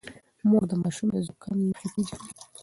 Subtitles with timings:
[0.49, 2.23] مور د ماشوم د زکام نښې پېژني.